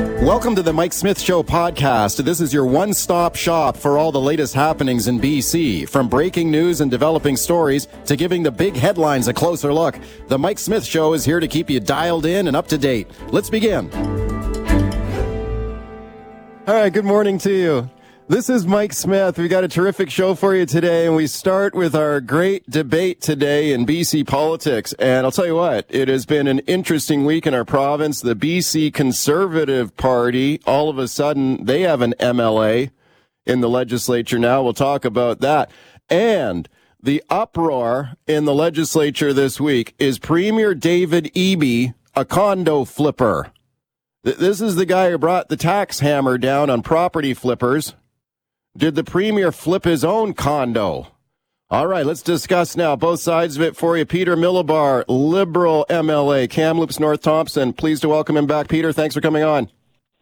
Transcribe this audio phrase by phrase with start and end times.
[0.00, 2.24] Welcome to the Mike Smith Show podcast.
[2.24, 5.86] This is your one stop shop for all the latest happenings in BC.
[5.90, 10.38] From breaking news and developing stories to giving the big headlines a closer look, the
[10.38, 13.10] Mike Smith Show is here to keep you dialed in and up to date.
[13.28, 13.90] Let's begin.
[16.66, 17.90] All right, good morning to you.
[18.30, 19.38] This is Mike Smith.
[19.38, 23.20] We got a terrific show for you today, and we start with our great debate
[23.20, 24.92] today in BC politics.
[25.00, 28.20] And I'll tell you what, it has been an interesting week in our province.
[28.20, 32.92] The BC Conservative Party, all of a sudden, they have an MLA
[33.46, 34.62] in the legislature now.
[34.62, 35.68] We'll talk about that.
[36.08, 36.68] And
[37.02, 43.50] the uproar in the legislature this week is Premier David Eby, a condo flipper.
[44.22, 47.96] This is the guy who brought the tax hammer down on property flippers
[48.76, 51.08] did the premier flip his own condo?
[51.70, 54.04] All right, let's discuss now both sides of it for you.
[54.04, 57.72] Peter Milobar, Liberal MLA, Kamloops North Thompson.
[57.72, 58.68] Pleased to welcome him back.
[58.68, 59.70] Peter, thanks for coming on.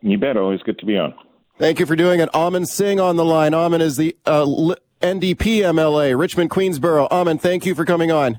[0.02, 0.36] You bet.
[0.36, 1.14] Always good to be on.
[1.58, 2.28] Thank you for doing it.
[2.34, 3.54] Aman Singh on the line.
[3.54, 4.44] Aman is the uh,
[5.00, 7.08] NDP MLA, Richmond Queensborough.
[7.10, 8.38] Aman, thank you for coming on.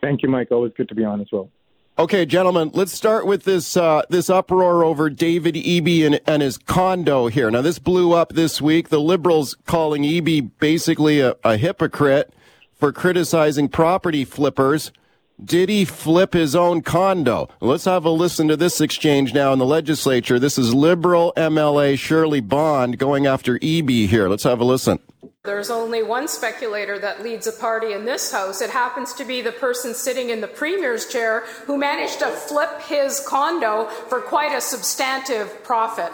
[0.00, 0.48] Thank you, Mike.
[0.52, 1.50] Always good to be on as well.
[1.98, 6.56] Okay, gentlemen, let's start with this uh, this uproar over David Eby and, and, his
[6.56, 7.50] condo here.
[7.50, 8.90] Now, this blew up this week.
[8.90, 12.32] The Liberals calling Eby basically a, a hypocrite
[12.72, 14.92] for criticizing property flippers.
[15.44, 17.48] Did he flip his own condo?
[17.60, 20.38] Let's have a listen to this exchange now in the legislature.
[20.38, 24.28] This is Liberal MLA Shirley Bond going after Eby here.
[24.28, 25.00] Let's have a listen.
[25.48, 28.60] There's only one speculator that leads a party in this House.
[28.60, 32.82] It happens to be the person sitting in the Premier's chair who managed to flip
[32.82, 36.12] his condo for quite a substantive profit.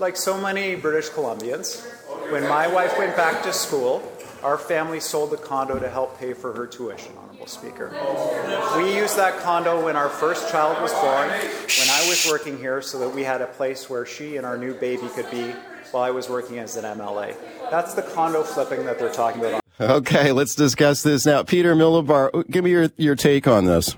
[0.00, 1.84] Like so many British Columbians,
[2.32, 4.10] when my wife went back to school,
[4.42, 7.90] our family sold the condo to help pay for her tuition, Honorable Speaker.
[8.78, 12.80] We used that condo when our first child was born, when I was working here,
[12.80, 15.52] so that we had a place where she and our new baby could be
[15.92, 17.34] while I was working as an MLA.
[17.70, 19.62] That's the condo flipping that they're talking about.
[19.80, 21.42] Okay, let's discuss this now.
[21.42, 23.96] Peter Milobar, give me your, your take on this.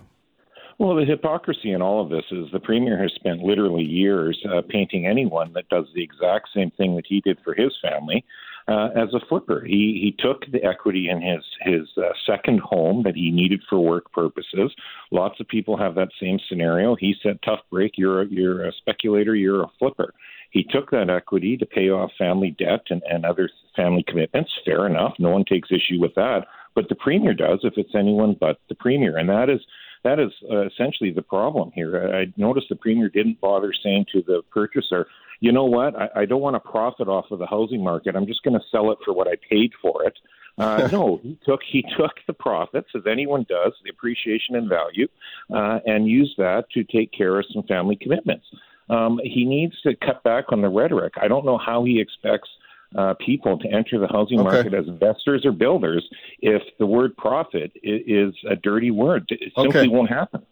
[0.79, 4.63] Well, the hypocrisy in all of this is the premier has spent literally years uh,
[4.69, 8.25] painting anyone that does the exact same thing that he did for his family
[8.67, 9.65] uh, as a flipper.
[9.65, 13.79] He he took the equity in his his uh, second home that he needed for
[13.79, 14.75] work purposes.
[15.11, 16.97] Lots of people have that same scenario.
[16.97, 17.93] He said, "Tough break.
[17.97, 19.35] You're a, you're a speculator.
[19.35, 20.13] You're a flipper."
[20.55, 24.53] He took that equity to pay off family debt and, and other family commitments.
[24.65, 25.15] Fair enough.
[25.19, 26.47] No one takes issue with that.
[26.77, 29.19] But the premier does if it's anyone but the premier.
[29.19, 29.61] And that is
[30.05, 32.15] that is uh, essentially the problem here.
[32.15, 35.09] I noticed the premier didn't bother saying to the purchaser,
[35.41, 38.15] you know what, I, I don't want to profit off of the housing market.
[38.15, 40.17] I'm just going to sell it for what I paid for it.
[40.57, 45.09] Uh, no, he took he took the profits, as anyone does, the appreciation and value,
[45.53, 48.47] uh, and used that to take care of some family commitments
[48.91, 51.15] um, he needs to cut back on the rhetoric.
[51.21, 52.49] I don't know how he expects
[52.97, 54.51] uh, people to enter the housing okay.
[54.51, 56.07] market as investors or builders
[56.41, 59.25] if the word profit is, a dirty word.
[59.31, 59.89] It simply okay.
[59.89, 60.45] won't happen.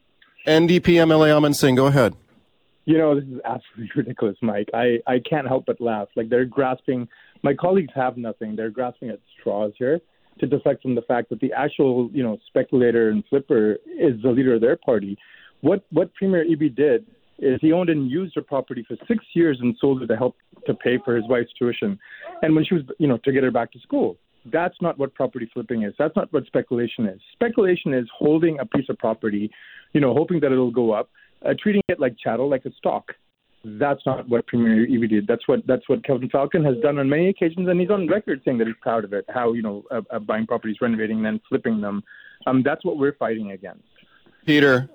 [0.46, 2.14] NDP MLA Aman Singh, go ahead.
[2.84, 4.68] You know, this is absolutely ridiculous, Mike.
[4.74, 6.08] I, I can't help but laugh.
[6.16, 7.08] Like they're grasping,
[7.42, 8.56] my colleagues have nothing.
[8.56, 10.00] They're grasping at straws here
[10.40, 14.30] to deflect from the fact that the actual, you know, speculator and flipper is the
[14.30, 15.16] leader of their party.
[15.60, 17.06] What what Premier Eby did
[17.42, 20.36] is he owned and used her property for six years and sold it to help
[20.66, 21.98] to pay for his wife's tuition,
[22.42, 24.16] and when she was, you know, to get her back to school.
[24.46, 25.94] That's not what property flipping is.
[25.98, 27.20] That's not what speculation is.
[27.32, 29.50] Speculation is holding a piece of property,
[29.92, 31.10] you know, hoping that it'll go up,
[31.46, 33.12] uh, treating it like chattel, like a stock.
[33.64, 35.26] That's not what Premier Eby did.
[35.28, 38.40] That's what that's what Kevin Falcon has done on many occasions, and he's on record
[38.44, 39.24] saying that he's proud of it.
[39.28, 42.02] How you know uh, uh, buying properties, renovating, and then flipping them.
[42.46, 43.84] Um, that's what we're fighting against.
[44.44, 44.90] Peter,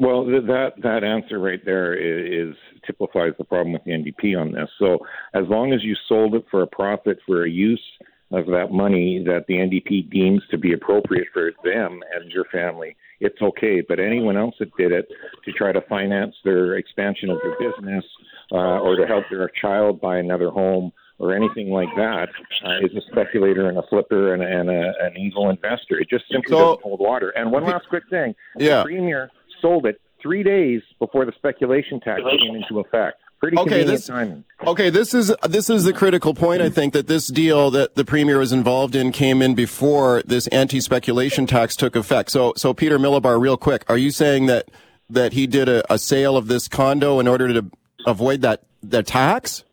[0.00, 2.56] well, that that answer right there is, is
[2.86, 4.70] typifies the problem with the NDP on this.
[4.78, 4.98] So,
[5.34, 7.84] as long as you sold it for a profit for a use
[8.32, 12.96] of that money that the NDP deems to be appropriate for them and your family,
[13.20, 13.82] it's okay.
[13.86, 15.06] But anyone else that did it
[15.44, 18.04] to try to finance their expansion of their business
[18.52, 22.28] uh, or to help their child buy another home or anything like that
[22.64, 25.98] uh, is a speculator and a flipper and, and a, an evil investor.
[26.00, 27.28] It just simply so, doesn't hold water.
[27.36, 28.78] And one last quick thing: yeah.
[28.78, 29.30] the premier
[29.60, 33.20] sold it three days before the speculation tax came into effect.
[33.40, 34.44] Pretty okay, this, timing.
[34.66, 36.60] Okay, this is this is the critical point.
[36.60, 40.46] I think that this deal that the premier was involved in came in before this
[40.48, 42.30] anti-speculation tax took effect.
[42.30, 44.70] So, so Peter Milobar, real quick, are you saying that
[45.08, 47.70] that he did a, a sale of this condo in order to
[48.06, 49.64] avoid that the tax?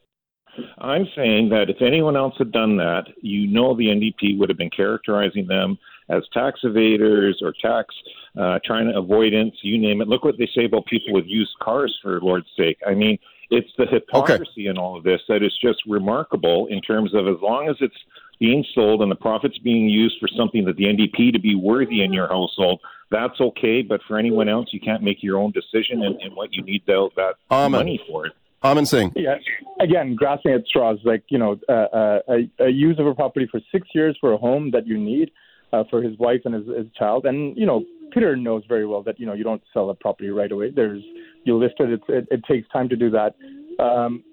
[0.78, 4.58] I'm saying that if anyone else had done that, you know the NDP would have
[4.58, 5.78] been characterizing them
[6.10, 7.94] as tax evaders or tax
[8.40, 10.08] uh, trying to avoidance, you name it.
[10.08, 12.78] Look what they say about people with used cars, for Lord's sake.
[12.86, 13.18] I mean,
[13.50, 14.66] it's the hypocrisy okay.
[14.68, 17.96] in all of this that is just remarkable in terms of as long as it's
[18.40, 22.04] being sold and the profits being used for something that the NDP to be worthy
[22.04, 23.82] in your household, that's okay.
[23.82, 26.84] But for anyone else, you can't make your own decision and, and what you need
[26.86, 27.72] the, that Amen.
[27.72, 28.34] money for it.
[28.64, 29.14] Aman Singh.
[29.16, 29.36] Yeah,
[29.80, 33.48] again, grasping at straws, like, you know, uh, uh, a, a use of a property
[33.50, 35.32] for six years for a home that you need
[35.72, 37.26] uh, for his wife and his, his child.
[37.26, 37.86] And, you know,
[38.18, 40.72] Peter knows very well that, you know, you don't sell a property right away.
[40.72, 41.04] There's,
[41.44, 43.36] you list it, it, it takes time to do that.
[43.80, 44.24] Um,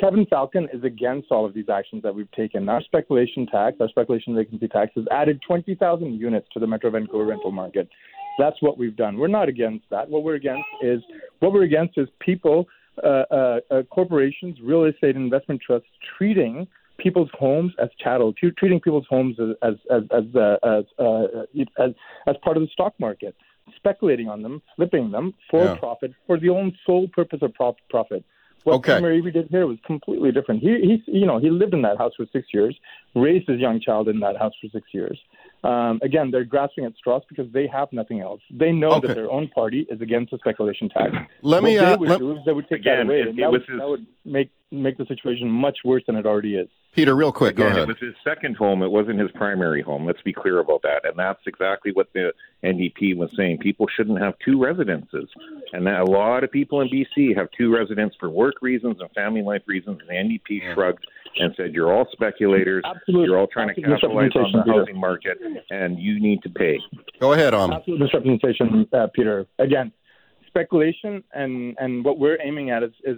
[0.00, 2.68] Kevin Falcon is against all of these actions that we've taken.
[2.68, 7.26] Our speculation tax, our speculation vacancy tax, has added 20,000 units to the Metro Vancouver
[7.26, 7.88] rental market.
[8.36, 9.16] That's what we've done.
[9.16, 10.10] We're not against that.
[10.10, 11.00] What we're against is
[11.38, 12.66] what we're against is people,
[13.04, 15.88] uh, uh, uh, corporations, real estate investment trusts
[16.18, 16.66] treating
[16.98, 21.82] people's homes as chattel, t- treating people's homes as as as as, uh, as, uh,
[21.84, 21.90] as
[22.26, 23.34] as part of the stock market,
[23.76, 25.76] speculating on them, flipping them for yeah.
[25.76, 27.52] profit for the own sole purpose of
[27.90, 28.24] profit.
[28.64, 28.98] What okay.
[28.98, 30.62] Premier Eby did here was completely different.
[30.62, 32.74] He, he, you know, he lived in that house for six years,
[33.14, 35.18] raised his young child in that house for six years.
[35.64, 38.42] Um, again, they're grasping at straws because they have nothing else.
[38.50, 39.08] They know okay.
[39.08, 41.12] that their own party is against the speculation tax.
[41.40, 41.78] Let what me.
[41.78, 43.62] Uh, they would let, do is they would take again, that away, and that would,
[43.66, 46.68] his, that would make make the situation much worse than it already is.
[46.94, 47.82] Peter, real quick, Again, go ahead.
[47.82, 48.82] It was his second home.
[48.82, 50.06] It wasn't his primary home.
[50.06, 51.04] Let's be clear about that.
[51.04, 52.32] And that's exactly what the
[52.62, 53.58] NDP was saying.
[53.58, 55.28] People shouldn't have two residences.
[55.72, 59.10] And that a lot of people in BC have two residences for work reasons and
[59.10, 60.00] family life reasons.
[60.00, 61.04] And the NDP shrugged
[61.36, 62.82] and said, You're all speculators.
[62.84, 65.38] Absolute, You're all trying to capitalize on the housing market,
[65.70, 66.78] and you need to pay.
[67.20, 67.72] Go ahead, Om.
[67.72, 69.46] Absolute misrepresentation, uh, Peter.
[69.58, 69.92] Again,
[70.46, 73.16] speculation and, and what we're aiming at is, is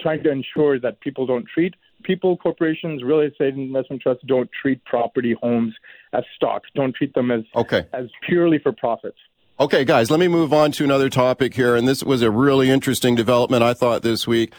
[0.00, 4.84] trying to ensure that people don't treat people, corporations, real estate investment trusts don't treat
[4.84, 5.74] property homes
[6.12, 6.68] as stocks.
[6.74, 7.86] Don't treat them as okay.
[7.92, 9.18] as purely for profits.
[9.60, 11.74] Okay, guys, let me move on to another topic here.
[11.74, 14.52] And this was a really interesting development, I thought, this week.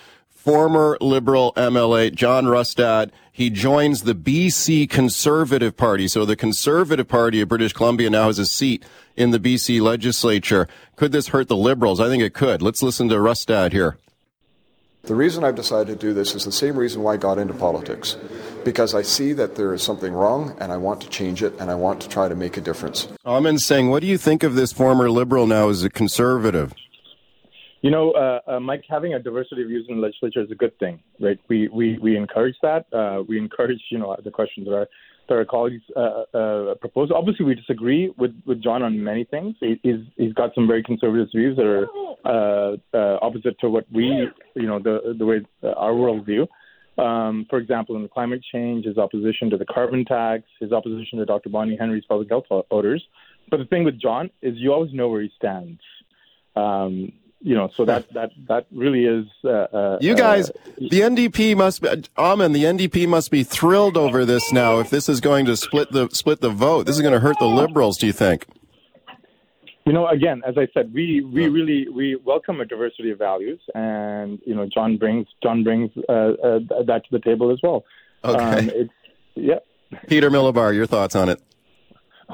[0.50, 6.08] Former Liberal MLA John Rustad, he joins the BC Conservative Party.
[6.08, 8.84] So the Conservative Party of British Columbia now has a seat
[9.16, 10.68] in the BC legislature.
[10.96, 12.00] Could this hurt the Liberals?
[12.00, 12.64] I think it could.
[12.64, 14.00] Let's listen to Rustad here.
[15.04, 17.54] The reason I've decided to do this is the same reason why I got into
[17.54, 18.18] politics.
[18.66, 21.70] Because I see that there is something wrong and I want to change it and
[21.70, 23.08] I want to try to make a difference.
[23.24, 26.74] Aman Singh, what do you think of this former liberal now as a conservative?
[27.82, 30.56] You know, uh, uh, Mike, having a diversity of views in the legislature is a
[30.56, 31.40] good thing, right?
[31.48, 32.86] We we, we encourage that.
[32.94, 34.88] Uh, we encourage, you know, the questions that are
[35.30, 37.10] that our colleagues uh, uh, propose.
[37.16, 39.56] Obviously, we disagree with, with John on many things.
[39.62, 44.28] He, he's he's got some very conservative views that are uh, opposite to what we,
[44.56, 46.48] you know, the the way our worldview.
[46.98, 51.26] Um, for example, in climate change, his opposition to the carbon tax, his opposition to
[51.26, 51.48] Dr.
[51.48, 53.02] Bonnie Henry's public health orders.
[53.50, 55.80] But the thing with John is you always know where he stands.
[56.58, 59.26] Um, you know, so that that that really is.
[59.44, 61.90] Uh, uh, you guys, uh, the NDP must be.
[62.18, 64.80] Aman, the NDP must be thrilled over this now.
[64.80, 67.38] If this is going to split the split the vote, this is going to hurt
[67.40, 67.98] the Liberals.
[67.98, 68.46] Do you think?
[69.86, 73.60] You know, again, as I said, we we really we welcome a diversity of values,
[73.74, 77.86] and you know, John brings John brings uh, uh, that to the table as well.
[78.24, 78.38] Okay.
[78.38, 78.94] Um, it's,
[79.36, 79.60] yeah.
[80.08, 81.42] Peter Milobar, your thoughts on it?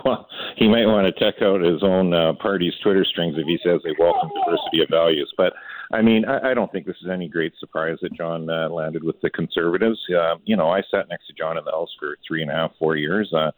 [0.04, 0.28] Well,
[0.58, 3.82] he might want to check out his own uh, party's Twitter strings if he says
[3.84, 5.32] they welcome diversity of values.
[5.38, 5.54] But
[5.92, 9.04] I mean, I, I don't think this is any great surprise that John uh, landed
[9.04, 10.00] with the Conservatives.
[10.10, 12.54] Uh, you know, I sat next to John in the House for three and a
[12.54, 13.32] half, four years.
[13.34, 13.52] Uh,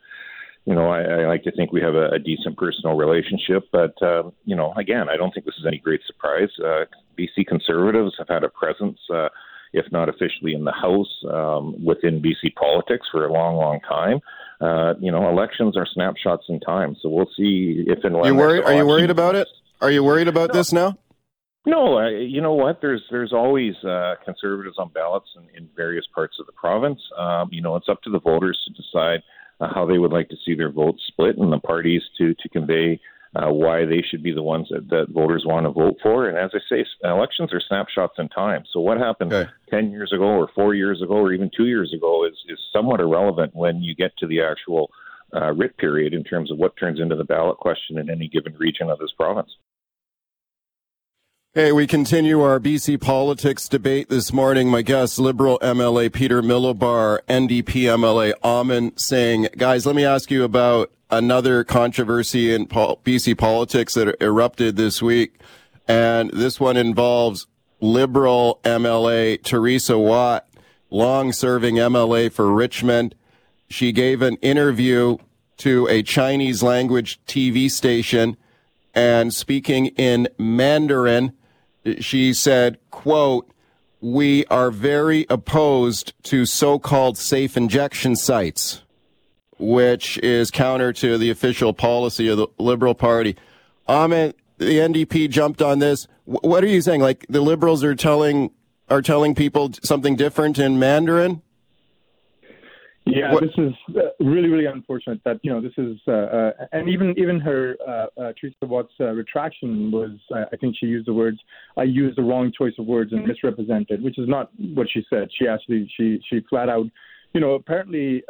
[0.66, 4.00] you know, I, I like to think we have a, a decent personal relationship, but
[4.02, 6.50] uh, you know, again, I don't think this is any great surprise.
[6.64, 6.86] Uh,
[7.18, 9.00] BC Conservatives have had a presence.
[9.14, 9.30] Uh,
[9.74, 14.22] if not officially in the House, um, within BC politics for a long, long time
[14.60, 16.96] uh, you know, elections are snapshots in time.
[17.02, 18.26] So we'll see if and when.
[18.26, 18.64] You worried?
[18.64, 19.48] Are you worried about it?
[19.82, 20.54] Are you worried about no.
[20.54, 20.98] this now?
[21.66, 22.80] No, uh, you know what?
[22.82, 27.00] There's there's always uh, conservatives on ballots in, in various parts of the province.
[27.18, 29.22] Um, you know, it's up to the voters to decide
[29.60, 32.50] uh, how they would like to see their votes split, and the parties to to
[32.50, 33.00] convey
[33.36, 36.28] uh, why they should be the ones that, that voters want to vote for.
[36.28, 38.64] And as I say, elections are snapshots in time.
[38.72, 39.50] So what happened okay.
[39.70, 43.00] 10 years ago or four years ago or even two years ago is, is somewhat
[43.00, 44.90] irrelevant when you get to the actual
[45.36, 48.56] uh, writ period in terms of what turns into the ballot question in any given
[48.58, 49.50] region of this province.
[51.54, 54.70] Hey, we continue our BC politics debate this morning.
[54.70, 59.48] My guest, Liberal MLA Peter Milobar, NDP MLA Aman Singh.
[59.58, 65.40] Guys, let me ask you about another controversy in BC politics that erupted this week.
[65.88, 67.48] And this one involves
[67.80, 70.48] Liberal MLA Teresa Wat,
[70.90, 73.16] long serving MLA for Richmond.
[73.70, 75.18] She gave an interview
[75.58, 78.38] to a Chinese language TV station
[78.98, 81.34] and speaking in Mandarin,
[82.00, 83.48] she said, quote,
[84.02, 88.82] we are very opposed to so-called safe injection sites,
[89.60, 93.36] which is counter to the official policy of the Liberal Party.
[93.88, 96.08] Amit, the NDP jumped on this.
[96.26, 97.02] What are you saying?
[97.02, 98.52] Like the Liberals are telling
[98.90, 101.42] are telling people something different in Mandarin?
[103.10, 103.44] Yeah, what?
[103.44, 105.22] this is uh, really, really unfortunate.
[105.24, 108.92] That you know, this is, uh, uh, and even even her uh, uh, Teresa Wat's
[109.00, 111.38] uh, retraction was, I think she used the words,
[111.78, 115.30] "I used the wrong choice of words and misrepresented," which is not what she said.
[115.40, 116.88] She actually, she she flat out,
[117.34, 118.24] you know, apparently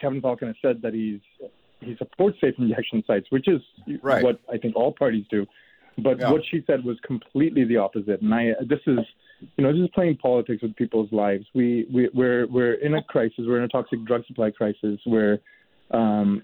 [0.00, 1.20] Kevin Falcon has said that he's
[1.80, 3.60] he supports safe injection sites, which is
[4.02, 4.22] right.
[4.22, 5.46] what I think all parties do.
[5.98, 6.30] But yeah.
[6.30, 8.98] what she said was completely the opposite, and I this is
[9.56, 11.44] you know, just playing politics with people's lives.
[11.54, 13.40] We we we're we're in a crisis.
[13.40, 15.40] We're in a toxic drug supply crisis where
[15.90, 16.42] um,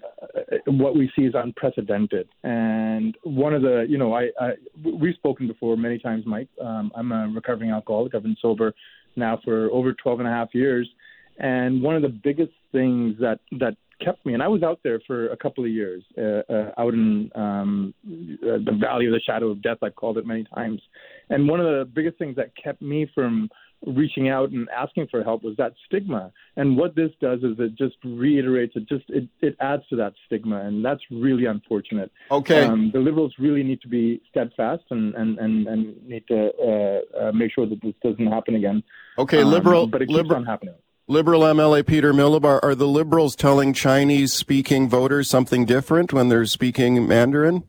[0.65, 2.29] what we see is unprecedented.
[2.43, 4.51] And one of the, you know, I, I
[4.83, 6.49] we've spoken before many times, Mike.
[6.61, 8.15] Um, I'm a recovering alcoholic.
[8.15, 8.73] I've been sober
[9.15, 10.89] now for over 12 and a half years.
[11.37, 14.99] And one of the biggest things that that kept me, and I was out there
[15.05, 19.21] for a couple of years, uh, uh, out in um, uh, the valley of the
[19.25, 19.77] shadow of death.
[19.81, 20.81] I've called it many times.
[21.29, 23.49] And one of the biggest things that kept me from
[23.85, 26.31] reaching out and asking for help was that stigma.
[26.55, 30.13] And what this does is it just reiterates it, just it, it adds to that
[30.25, 32.11] stigma, and that's really unfortunate.
[32.31, 32.63] Okay.
[32.63, 37.27] Um, the liberals really need to be steadfast and and and, and need to uh,
[37.27, 38.83] uh, make sure that this doesn't happen again.
[39.17, 40.75] Okay, um, liberal, but it keeps on happening.
[41.13, 46.47] Liberal MLA Peter Milobar, are the liberals telling Chinese speaking voters something different when they're
[46.47, 47.65] speaking Mandarin?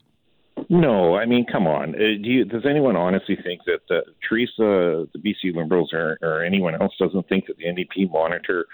[0.70, 1.94] No, I mean, come on.
[1.94, 6.42] Uh, do you, does anyone honestly think that uh, Teresa, the BC Liberals, or, or
[6.42, 8.64] anyone else doesn't think that the NDP monitor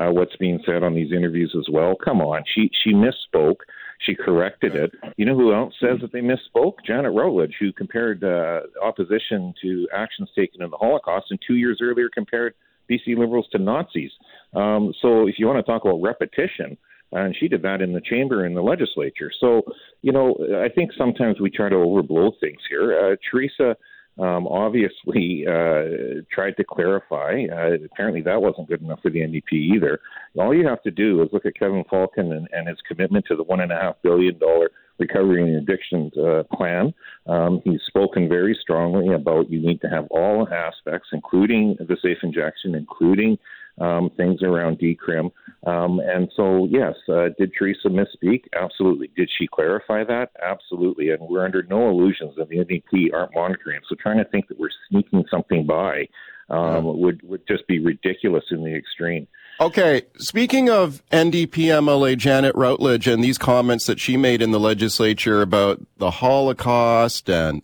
[0.00, 1.96] uh, what's being said on these interviews as well?
[1.96, 3.62] Come on, she she misspoke.
[3.98, 4.92] She corrected it.
[5.16, 6.74] You know who else says that they misspoke?
[6.86, 11.80] Janet Routledge, who compared uh, opposition to actions taken in the Holocaust, and two years
[11.82, 12.54] earlier compared
[12.90, 14.10] BC Liberals to Nazis.
[14.54, 16.76] Um, so if you want to talk about repetition,
[17.12, 19.30] and she did that in the chamber in the legislature.
[19.40, 19.62] So,
[20.02, 22.96] you know, I think sometimes we try to overblow things here.
[22.96, 23.76] Uh, Teresa
[24.18, 27.44] um, obviously uh, tried to clarify.
[27.50, 30.00] Uh, apparently, that wasn't good enough for the NDP either.
[30.38, 33.36] All you have to do is look at Kevin Falcon and, and his commitment to
[33.36, 34.70] the one and a half billion dollar
[35.00, 36.94] recovery and addiction uh, plan.
[37.26, 42.18] Um, he's spoken very strongly about you need to have all aspects, including the safe
[42.22, 43.38] injection, including
[43.80, 45.30] um, things around decrim.
[45.66, 48.44] Um, and so, yes, uh, did Teresa misspeak?
[48.60, 49.10] Absolutely.
[49.16, 50.30] Did she clarify that?
[50.42, 51.10] Absolutely.
[51.10, 53.80] And we're under no illusions that the NDP aren't monitoring.
[53.88, 56.08] So trying to think that we're sneaking something by
[56.50, 59.26] um, would would just be ridiculous in the extreme.
[59.60, 64.60] Okay, speaking of NDP MLA Janet Routledge and these comments that she made in the
[64.60, 67.60] legislature about the Holocaust and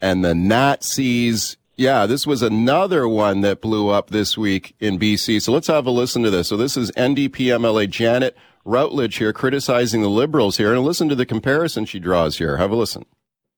[0.00, 5.42] and the Nazis, yeah, this was another one that blew up this week in BC.
[5.42, 6.46] So let's have a listen to this.
[6.46, 11.16] So this is NDP MLA Janet Routledge here criticizing the Liberals here, and listen to
[11.16, 12.56] the comparison she draws here.
[12.58, 13.04] Have a listen.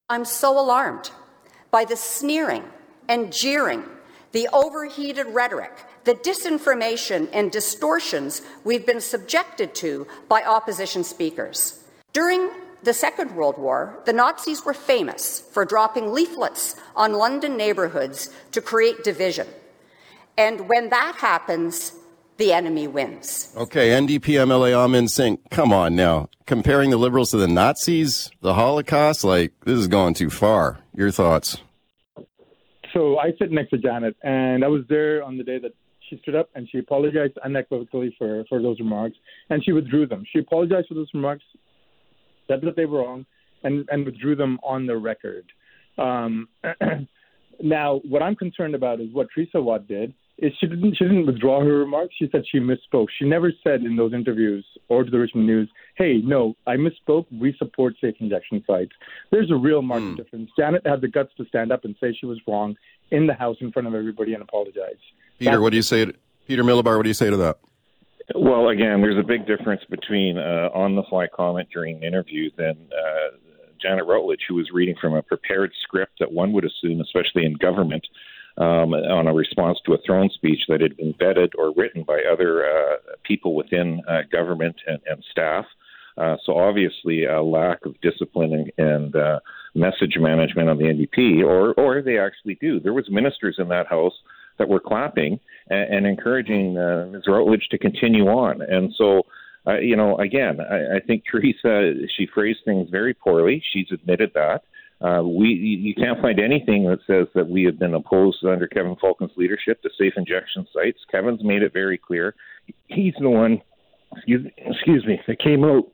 [0.08, 1.10] I'm so alarmed
[1.70, 2.64] by the sneering
[3.10, 3.84] and jeering,
[4.32, 11.82] the overheated rhetoric, the disinformation and distortions we've been subjected to by opposition speakers.
[12.12, 12.50] During
[12.82, 18.60] the Second World War, the Nazis were famous for dropping leaflets on London neighborhoods to
[18.60, 19.46] create division.
[20.36, 21.92] And when that happens,
[22.36, 23.52] the enemy wins.
[23.56, 26.28] Okay, NDP MLA Aman Singh, come on now.
[26.46, 30.80] Comparing the liberals to the Nazis, the Holocaust, like, this is going too far.
[30.94, 31.58] Your thoughts?
[32.92, 35.72] So I sit next to Janet, and I was there on the day that
[36.14, 39.16] she stood up and she apologized unequivocally for, for those remarks,
[39.50, 40.24] and she withdrew them.
[40.32, 41.44] She apologized for those remarks
[42.46, 43.26] said that they were wrong,
[43.62, 45.44] and, and withdrew them on the record.
[45.98, 46.48] Um,
[47.62, 50.14] now, what I'm concerned about is what Teresa Wat did.
[50.36, 52.16] Is she didn't she didn't withdraw her remarks.
[52.18, 53.06] She said she misspoke.
[53.20, 57.26] She never said in those interviews or to the Richmond News, "Hey, no, I misspoke.
[57.30, 58.90] We support safe injection sites."
[59.30, 60.16] There's a real marked mm.
[60.16, 60.50] difference.
[60.58, 62.76] Janet had the guts to stand up and say she was wrong
[63.12, 64.98] in the House in front of everybody and apologize.
[65.38, 66.06] Peter, what do you say?
[66.06, 66.14] To,
[66.46, 67.58] Peter Milobar, what do you say to that?
[68.34, 73.36] Well, again, there's a big difference between uh, on-the-fly comment during interviews and uh,
[73.80, 77.54] Janet Routledge, who was reading from a prepared script that one would assume, especially in
[77.54, 78.06] government,
[78.56, 82.22] um, on a response to a throne speech that had been vetted or written by
[82.30, 85.66] other uh, people within uh, government and, and staff.
[86.16, 89.40] Uh, so obviously, a lack of discipline and, and uh,
[89.74, 92.78] message management on the NDP, or or they actually do.
[92.78, 94.14] There was ministers in that house
[94.58, 97.22] that were clapping and, and encouraging uh, Ms.
[97.26, 98.62] Routledge to continue on.
[98.62, 99.22] And so
[99.66, 103.62] uh, you know, again, I, I think Teresa she phrased things very poorly.
[103.72, 104.62] She's admitted that.
[105.00, 108.96] Uh, we you can't find anything that says that we have been opposed under Kevin
[109.00, 110.98] Falcon's leadership to safe injection sites.
[111.10, 112.34] Kevin's made it very clear.
[112.86, 113.60] He's the one,
[114.16, 115.90] excuse, excuse me, that came out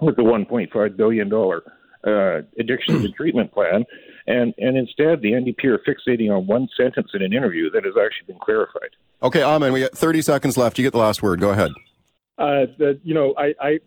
[0.00, 1.62] with the 1.5 billion dollar
[2.06, 3.84] uh, addiction and treatment plan,
[4.26, 7.94] and and instead the NDP are fixating on one sentence in an interview that has
[7.96, 8.90] actually been clarified.
[9.22, 10.78] Okay, Aman, we got 30 seconds left.
[10.78, 11.40] You get the last word.
[11.40, 11.70] Go ahead.
[12.38, 13.78] Uh, the, you know, I, I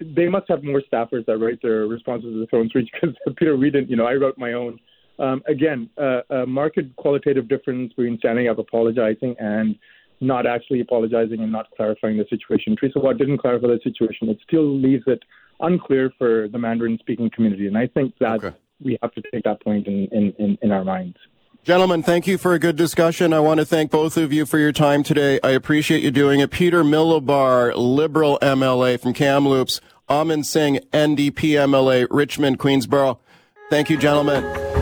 [0.00, 3.56] they must have more staffers that write their responses to the throne speech because Peter,
[3.56, 3.90] we didn't.
[3.90, 4.78] You know, I wrote my own.
[5.16, 9.76] Um, again, uh, a marked qualitative difference between standing up, apologizing, and
[10.20, 12.76] not actually apologizing and not clarifying the situation.
[12.76, 14.28] Teresa Wat didn't clarify the situation.
[14.28, 15.22] It still leaves it
[15.60, 17.66] unclear for the Mandarin speaking community.
[17.66, 18.56] And I think that okay.
[18.82, 21.16] we have to take that point in, in, in, in our minds.
[21.62, 23.32] Gentlemen, thank you for a good discussion.
[23.32, 25.40] I want to thank both of you for your time today.
[25.42, 26.50] I appreciate you doing it.
[26.50, 33.18] Peter Milobar, Liberal MLA from Kamloops, Aman Singh, NDP MLA, Richmond, Queensborough.
[33.70, 34.73] Thank you, gentlemen.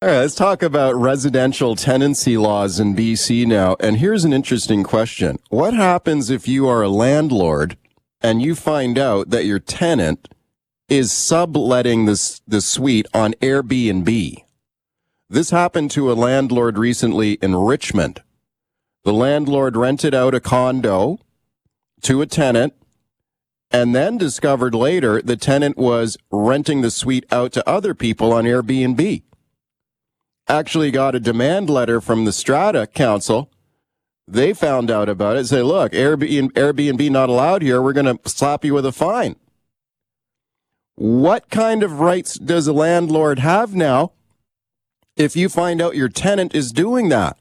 [0.00, 3.74] All right, let's talk about residential tenancy laws in BC now.
[3.80, 5.40] And here's an interesting question.
[5.48, 7.76] What happens if you are a landlord
[8.20, 10.28] and you find out that your tenant
[10.88, 14.36] is subletting this the suite on Airbnb.
[15.28, 18.22] This happened to a landlord recently in Richmond.
[19.02, 21.18] The landlord rented out a condo
[22.02, 22.72] to a tenant
[23.72, 28.44] and then discovered later the tenant was renting the suite out to other people on
[28.44, 29.22] Airbnb.
[30.48, 33.50] Actually got a demand letter from the Strata Council.
[34.26, 35.46] They found out about it.
[35.46, 37.82] Say, look, Airbnb, Airbnb not allowed here.
[37.82, 39.36] We're going to slap you with a fine.
[40.94, 44.12] What kind of rights does a landlord have now
[45.16, 47.38] if you find out your tenant is doing that?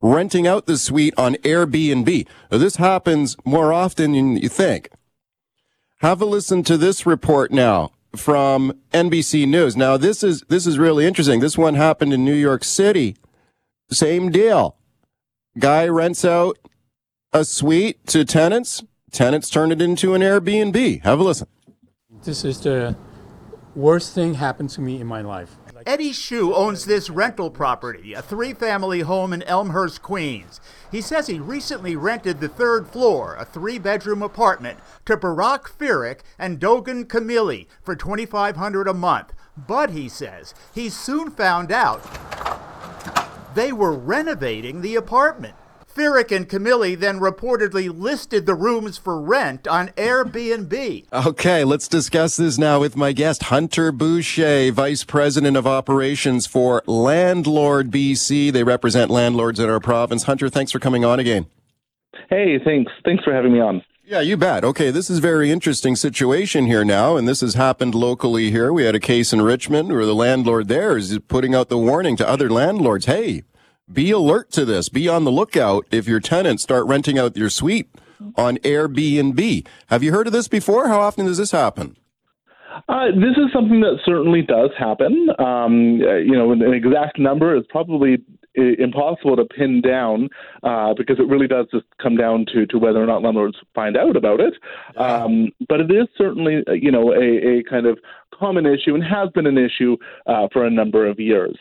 [0.00, 2.26] Renting out the suite on Airbnb.
[2.50, 4.88] Now, this happens more often than you think.
[5.98, 9.76] Have a listen to this report now from NBC News.
[9.76, 11.40] Now, this is, this is really interesting.
[11.40, 13.16] This one happened in New York City.
[13.90, 14.76] Same deal.
[15.58, 16.58] Guy rents out
[17.32, 18.82] a suite to tenants.
[19.12, 21.02] Tenants turn it into an Airbnb.
[21.02, 21.48] Have a listen.
[22.22, 22.96] This is the
[23.74, 25.56] worst thing happened to me in my life.
[25.90, 30.60] Eddie Shu owns this rental property, a three family home in Elmhurst, Queens.
[30.88, 36.20] He says he recently rented the third floor, a three bedroom apartment, to Barack Firik
[36.38, 39.32] and Dogan Camille for $2,500 a month.
[39.56, 42.06] But he says he soon found out
[43.56, 45.56] they were renovating the apartment.
[45.94, 51.04] Firik and Camille then reportedly listed the rooms for rent on Airbnb.
[51.12, 56.82] Okay, let's discuss this now with my guest, Hunter Boucher, Vice President of Operations for
[56.86, 58.52] Landlord BC.
[58.52, 60.24] They represent landlords in our province.
[60.24, 61.46] Hunter, thanks for coming on again.
[62.28, 62.92] Hey, thanks.
[63.04, 63.82] Thanks for having me on.
[64.04, 64.64] Yeah, you bet.
[64.64, 68.72] Okay, this is a very interesting situation here now, and this has happened locally here.
[68.72, 72.16] We had a case in Richmond where the landlord there is putting out the warning
[72.16, 73.44] to other landlords, hey,
[73.92, 74.88] be alert to this.
[74.88, 77.90] Be on the lookout if your tenants start renting out your suite
[78.36, 79.66] on Airbnb.
[79.88, 80.88] Have you heard of this before?
[80.88, 81.96] How often does this happen?
[82.88, 85.28] Uh, this is something that certainly does happen.
[85.38, 88.18] Um, uh, you know, an, exact number is probably
[88.58, 90.28] uh, impossible to pin down
[90.62, 93.96] uh, because it really does just come down to, to whether or not landlords find
[93.96, 94.54] out about it.
[94.96, 97.98] Um, but it is certainly, uh, you know, a, a, kind of
[98.32, 101.56] common issue and has been an issue uh, for a number of years.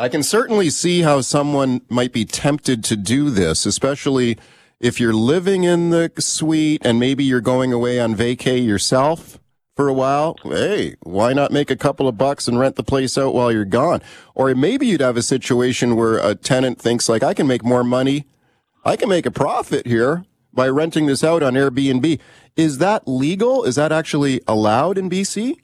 [0.00, 4.38] I can certainly see how someone might be tempted to do this, especially
[4.78, 9.40] if you're living in the suite and maybe you're going away on vacay yourself
[9.74, 10.36] for a while.
[10.44, 13.64] Hey, why not make a couple of bucks and rent the place out while you're
[13.64, 14.00] gone?
[14.36, 17.82] Or maybe you'd have a situation where a tenant thinks like, I can make more
[17.82, 18.24] money.
[18.84, 22.20] I can make a profit here by renting this out on Airbnb.
[22.54, 23.64] Is that legal?
[23.64, 25.56] Is that actually allowed in BC?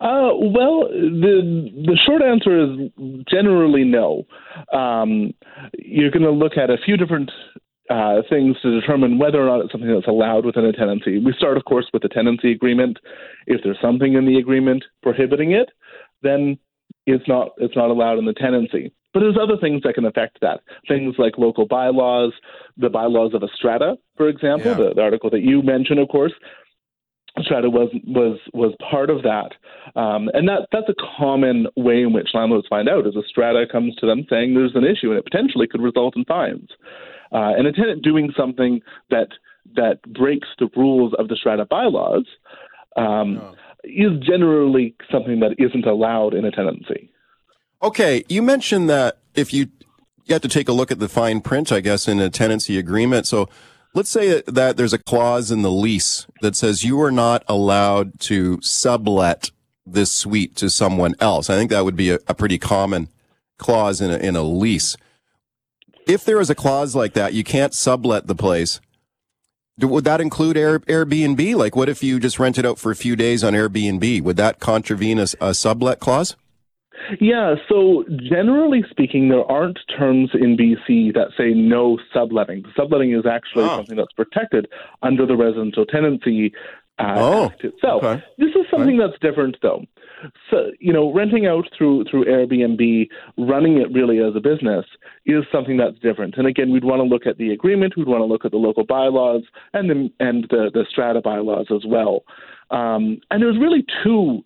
[0.00, 2.90] Uh, well, the the short answer is
[3.30, 4.26] generally no.
[4.72, 5.34] Um,
[5.78, 7.30] you're going to look at a few different
[7.90, 11.18] uh, things to determine whether or not it's something that's allowed within a tenancy.
[11.18, 12.98] We start, of course, with the tenancy agreement.
[13.46, 15.68] If there's something in the agreement prohibiting it,
[16.22, 16.58] then
[17.06, 18.92] it's not it's not allowed in the tenancy.
[19.12, 20.60] But there's other things that can affect that.
[20.86, 22.32] Things like local bylaws,
[22.76, 24.76] the bylaws of a strata, for example, yeah.
[24.76, 26.32] the, the, article that you mentioned, of course,
[27.44, 29.52] Strata was was was part of that,
[30.00, 33.66] um, and that that's a common way in which landlords find out is a strata
[33.70, 36.68] comes to them saying there's an issue and it potentially could result in fines,
[37.32, 39.28] uh, and a tenant doing something that
[39.76, 42.26] that breaks the rules of the strata bylaws
[42.96, 43.54] um, oh.
[43.84, 47.10] is generally something that isn't allowed in a tenancy.
[47.82, 49.68] Okay, you mentioned that if you
[50.26, 52.78] you have to take a look at the fine print, I guess, in a tenancy
[52.78, 53.26] agreement.
[53.26, 53.48] So
[53.94, 58.18] let's say that there's a clause in the lease that says you are not allowed
[58.20, 59.50] to sublet
[59.86, 61.50] this suite to someone else.
[61.50, 63.08] I think that would be a, a pretty common
[63.58, 64.96] clause in a, in a lease.
[66.06, 68.80] If there is a clause like that, you can't sublet the place.
[69.78, 71.56] Would that include Air, Airbnb?
[71.56, 74.22] Like, what if you just rent it out for a few days on Airbnb?
[74.22, 76.36] Would that contravene a, a sublet clause?
[77.20, 82.64] Yeah, so generally speaking, there aren't terms in BC that say no subletting.
[82.76, 83.76] Subletting is actually oh.
[83.76, 84.68] something that's protected
[85.02, 86.52] under the residential tenancy
[87.00, 88.04] uh, oh, Act itself.
[88.04, 88.22] Okay.
[88.36, 89.08] This is something right.
[89.08, 89.84] that's different, though.
[90.50, 93.08] So, you know, renting out through through Airbnb,
[93.38, 94.84] running it really as a business
[95.24, 96.36] is something that's different.
[96.36, 98.58] And again, we'd want to look at the agreement, we'd want to look at the
[98.58, 102.20] local bylaws and the and the, the strata bylaws as well.
[102.70, 104.44] Um, and there's really two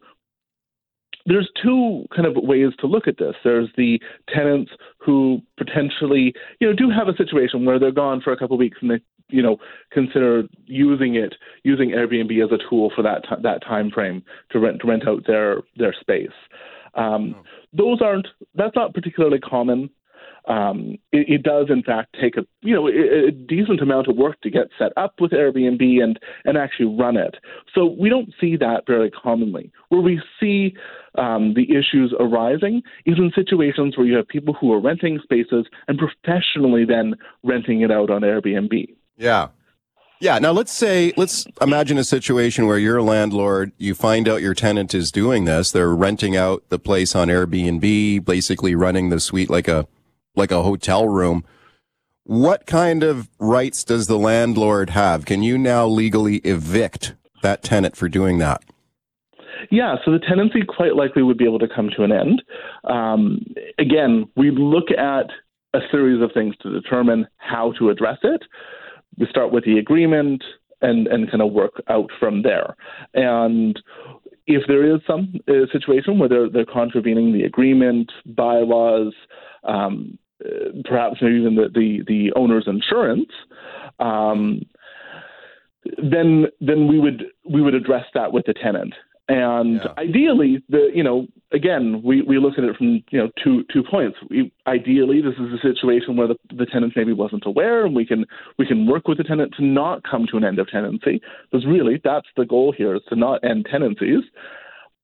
[1.27, 3.35] there's two kind of ways to look at this.
[3.43, 8.33] There's the tenants who potentially, you know, do have a situation where they're gone for
[8.33, 9.57] a couple of weeks and they, you know,
[9.91, 14.59] consider using it, using Airbnb as a tool for that t- that time frame to
[14.59, 16.29] rent to rent out their their space.
[16.95, 17.43] Um, oh.
[17.73, 19.91] Those aren't that's not particularly common
[20.47, 24.17] um, it, it, does in fact take a you know a, a, decent amount of
[24.17, 27.37] work to get set up with Airbnb and and actually run it.
[27.75, 29.73] So we don't see that very commonly.
[29.89, 30.75] Where we see
[31.17, 35.67] um, the issues arising is in situations where you have people who are renting spaces
[35.89, 38.95] and professionally then renting it out on Airbnb.
[39.17, 39.49] Yeah.
[40.21, 40.39] Yeah.
[40.39, 44.55] Now let's say, let's imagine a situation where you're a landlord, you find out your
[44.55, 45.71] tenant is doing this.
[45.71, 49.87] They're renting out the place on Airbnb, basically running the suite like a
[50.35, 51.45] like a hotel room.
[52.25, 55.27] What kind of rights does the landlord have?
[55.27, 58.63] Can you now legally evict that tenant for doing that?
[59.71, 62.43] Yeah, so the tenancy quite likely would be able to come to an end.
[62.85, 63.45] Um,
[63.79, 65.27] again, we look at
[65.75, 68.43] a series of things to determine how to address it.
[69.19, 70.43] We start with the agreement
[70.81, 72.77] and, and kind of work out from there.
[73.15, 73.81] And
[74.47, 79.15] if there is some uh, situation where they're, they're contravening the agreement, bylaws,
[79.65, 80.19] um,
[80.85, 83.31] perhaps maybe even the, the, the owner's insurance,
[83.99, 84.63] um,
[85.99, 88.95] then then we would we would address that with the tenant.
[89.29, 89.93] And yeah.
[89.97, 93.83] ideally, the you know again we, we look at it from you know two two
[93.83, 94.19] points.
[94.29, 98.05] We, ideally, this is a situation where the, the tenant maybe wasn't aware, and we
[98.05, 98.27] can
[98.59, 101.21] we can work with the tenant to not come to an end of tenancy.
[101.51, 104.25] Because really, that's the goal here is to not end tenancies.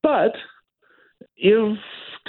[0.02, 0.32] But
[1.36, 1.78] if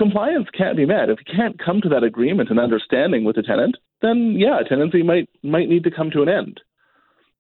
[0.02, 1.10] compliance can't be met.
[1.10, 4.68] If you can't come to that agreement and understanding with the tenant, then yeah, a
[4.68, 6.60] tenancy might might need to come to an end.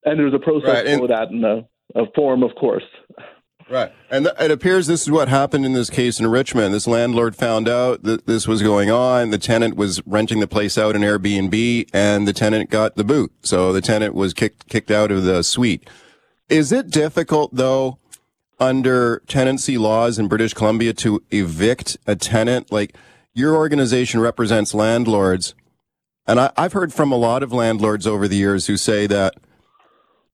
[0.05, 0.99] And there's a process right.
[0.99, 1.67] for that in a,
[1.99, 2.83] a form, of course.
[3.69, 3.91] Right.
[4.09, 6.73] And th- it appears this is what happened in this case in Richmond.
[6.73, 9.29] This landlord found out that this was going on.
[9.29, 13.31] The tenant was renting the place out in Airbnb and the tenant got the boot.
[13.43, 15.89] So the tenant was kicked, kicked out of the suite.
[16.49, 17.99] Is it difficult though
[18.61, 22.71] under tenancy laws in British Columbia to evict a tenant?
[22.71, 22.95] Like
[23.33, 25.55] your organization represents landlords.
[26.27, 29.33] And I, have heard from a lot of landlords over the years who say that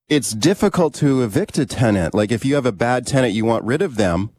[0.09, 2.13] it's difficult to evict a tenant.
[2.13, 4.31] Like if you have a bad tenant, you want rid of them.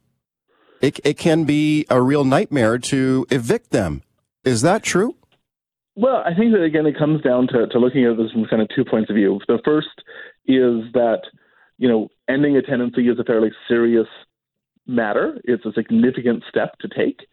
[0.81, 4.03] It, it can be a real nightmare to evict them.
[4.45, 5.17] Is that true?
[5.97, 8.63] Well, I think that again, it comes down to, to looking at this from kind
[8.63, 9.41] of two points of view.
[9.49, 9.89] The first
[10.47, 11.23] is that
[11.79, 14.07] you know, ending a tenancy is a fairly serious
[14.87, 15.39] matter.
[15.45, 17.27] It's a significant step to take.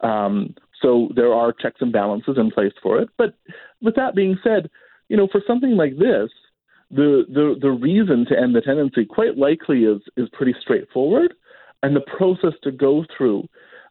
[0.00, 3.08] Um, so there are checks and balances in place for it.
[3.18, 3.34] But
[3.82, 4.70] with that being said,
[5.08, 6.30] you know, for something like this,
[6.90, 11.34] the the, the reason to end the tenancy quite likely is is pretty straightforward,
[11.82, 13.48] and the process to go through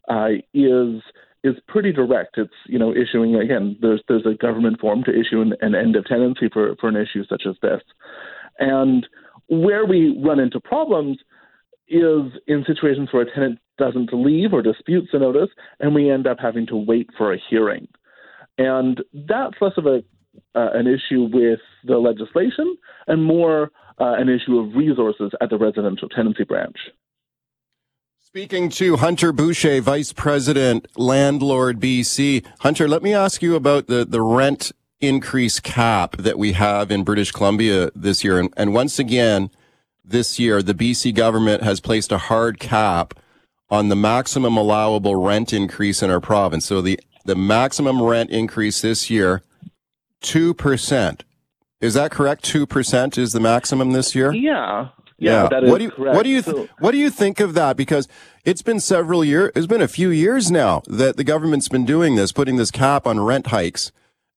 [0.10, 1.02] uh, is
[1.44, 2.38] is pretty direct.
[2.38, 3.78] It's you know issuing again.
[3.82, 6.98] There's there's a government form to issue an, an end of tenancy for for an
[6.98, 7.82] issue such as this,
[8.60, 9.08] and
[9.50, 11.18] where we run into problems
[11.88, 16.28] is in situations where a tenant doesn't leave or disputes a notice, and we end
[16.28, 17.88] up having to wait for a hearing.
[18.58, 20.04] And that's less of a
[20.56, 25.58] uh, an issue with the legislation and more uh, an issue of resources at the
[25.58, 26.78] residential tenancy branch.
[28.20, 32.46] Speaking to Hunter Boucher, Vice President, Landlord BC.
[32.60, 37.04] Hunter, let me ask you about the, the rent increase cap that we have in
[37.04, 38.40] British Columbia this year.
[38.40, 39.50] And, and once again,
[40.04, 43.14] this year, the BC government has placed a hard cap
[43.70, 46.66] on the maximum allowable rent increase in our province.
[46.66, 49.44] So the, the maximum rent increase this year,
[50.22, 51.22] 2%.
[51.80, 52.44] Is that correct?
[52.44, 54.34] 2% is the maximum this year?
[54.34, 54.90] Yeah.
[55.22, 55.70] Yeah, yeah.
[55.70, 56.16] what do you correct.
[56.16, 57.76] what do you th- so, what do you think of that?
[57.76, 58.08] Because
[58.46, 59.52] it's been several years.
[59.54, 63.06] It's been a few years now that the government's been doing this, putting this cap
[63.06, 63.92] on rent hikes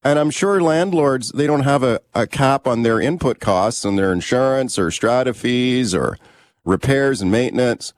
[0.04, 3.96] And I'm sure landlords, they don't have a, a cap on their input costs and
[3.96, 6.18] their insurance or strata fees or
[6.64, 7.92] repairs and maintenance.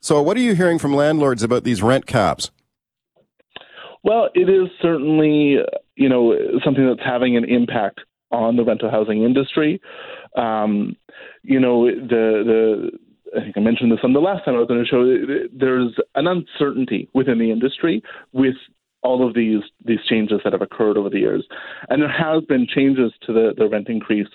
[0.00, 2.50] So what are you hearing from landlords about these rent caps?
[4.02, 5.58] Well, it is certainly,
[5.96, 9.80] you know, something that's having an impact on the rental housing industry.
[10.36, 10.96] Um,
[11.42, 12.90] you know, the
[13.32, 15.48] the I think I mentioned this on the last time I was on the show.
[15.52, 18.56] There's an uncertainty within the industry with
[19.02, 21.46] all of these these changes that have occurred over the years,
[21.88, 24.28] and there has been changes to the the rent increase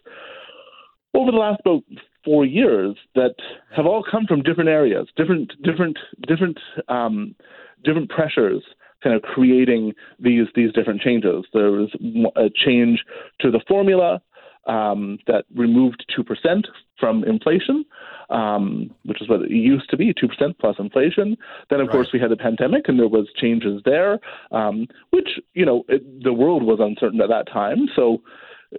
[1.13, 1.83] over the last about
[2.23, 3.35] four years that
[3.75, 5.97] have all come from different areas, different different
[6.27, 6.57] different
[6.89, 7.35] um,
[7.83, 8.63] different pressures
[9.03, 11.45] kind of creating these these different changes.
[11.53, 11.89] There was
[12.35, 13.03] a change
[13.41, 14.21] to the formula
[14.65, 16.67] um, that removed two percent
[16.99, 17.85] from inflation,
[18.29, 21.37] um, which is what it used to be, two percent plus inflation.
[21.69, 21.93] Then, of right.
[21.93, 24.19] course, we had the pandemic, and there was changes there,
[24.51, 28.21] um, which you know it, the world was uncertain at that time, so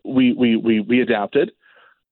[0.04, 1.52] we we we, we adapted.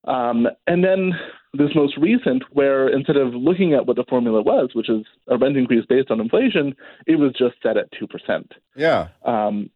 [0.06, 1.12] Um, and then
[1.54, 5.38] this most recent, where instead of looking at what the formula was, which is a
[5.38, 6.74] rent increase based on inflation,
[7.06, 8.52] it was just set at two percent.
[8.76, 9.08] Yeah.
[9.24, 9.70] Um,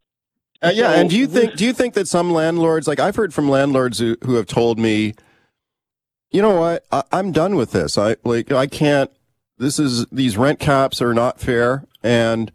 [0.61, 3.15] uh, yeah, so and do you think do you think that some landlords, like I've
[3.15, 5.13] heard from landlords who, who have told me,
[6.31, 7.97] you know what, I, I'm done with this.
[7.97, 9.11] I like I can't.
[9.57, 12.51] This is these rent caps are not fair, and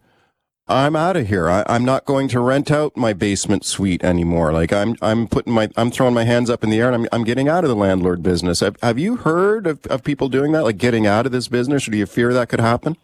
[0.67, 1.47] I'm out of here.
[1.47, 4.51] I, am not going to rent out my basement suite anymore.
[4.51, 7.07] Like I'm, I'm putting my, I'm throwing my hands up in the air and I'm,
[7.11, 8.61] I'm getting out of the landlord business.
[8.61, 11.87] Have, have you heard of, of people doing that, like getting out of this business,
[11.87, 12.97] or do you fear that could happen?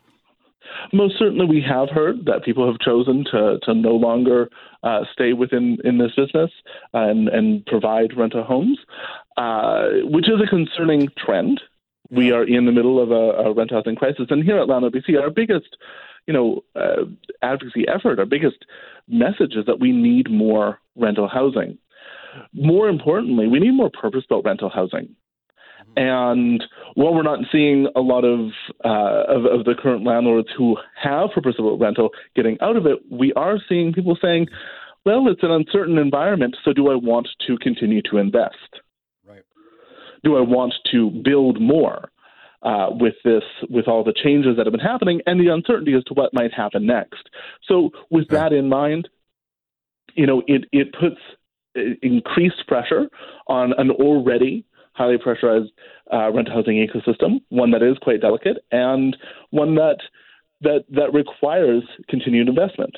[0.93, 4.49] Most certainly, we have heard that people have chosen to to no longer
[4.83, 6.51] uh, stay within in this business
[6.93, 8.79] and and provide rental homes,
[9.37, 11.61] uh, which is a concerning trend.
[12.09, 14.93] We are in the middle of a, a rental housing crisis, and here at Landlord
[14.93, 15.77] BC, our biggest
[16.27, 17.05] you know, uh,
[17.41, 18.65] advocacy effort, our biggest
[19.07, 21.77] message is that we need more rental housing.
[22.53, 25.15] More importantly, we need more purpose built rental housing.
[25.95, 26.63] And
[26.95, 28.51] while we're not seeing a lot of,
[28.83, 32.99] uh, of, of the current landlords who have purpose built rental getting out of it,
[33.09, 34.47] we are seeing people saying,
[35.05, 38.81] "Well, it's an uncertain environment, so do I want to continue to invest?
[39.27, 39.43] Right.
[40.23, 42.11] Do I want to build more?
[42.63, 46.03] uh, with this, with all the changes that have been happening and the uncertainty as
[46.05, 47.29] to what might happen next.
[47.67, 49.09] So, with that in mind,
[50.13, 51.19] you know, it it puts
[51.77, 53.09] uh, increased pressure
[53.47, 54.65] on an already
[55.01, 55.71] highly pressurized
[56.13, 59.17] uh, rental housing ecosystem, one that is quite delicate and
[59.49, 59.97] one that
[60.61, 62.95] that that requires continued investment.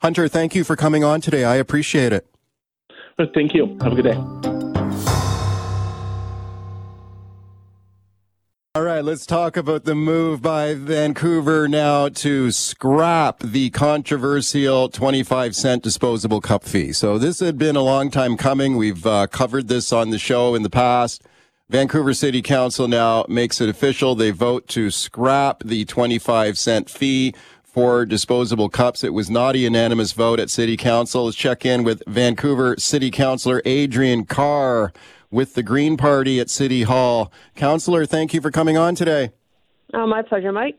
[0.00, 1.44] Hunter, thank you for coming on today.
[1.44, 2.26] I appreciate it.
[3.34, 3.78] Thank you.
[3.80, 4.55] Have a good day.
[8.96, 15.82] Right, let's talk about the move by Vancouver now to scrap the controversial 25 cent
[15.82, 16.94] disposable cup fee.
[16.94, 18.78] So this had been a long time coming.
[18.78, 21.22] We've uh, covered this on the show in the past.
[21.68, 24.14] Vancouver City Council now makes it official.
[24.14, 29.04] They vote to scrap the 25 cent fee for disposable cups.
[29.04, 31.26] It was not a unanimous vote at City Council.
[31.26, 34.94] Let's check in with Vancouver City Councilor Adriane Carr
[35.36, 37.30] with the Green Party at City Hall.
[37.54, 39.32] Councillor, thank you for coming on today.
[39.92, 40.78] Oh, my pleasure, Mike.